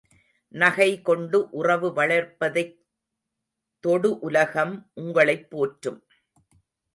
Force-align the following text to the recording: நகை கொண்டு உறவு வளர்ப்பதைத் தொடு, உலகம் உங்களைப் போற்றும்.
நகை 0.51 1.01
கொண்டு 1.01 1.49
உறவு 1.49 1.89
வளர்ப்பதைத் 1.89 2.77
தொடு, 3.79 4.19
உலகம் 4.19 4.91
உங்களைப் 4.93 5.49
போற்றும். 5.49 6.03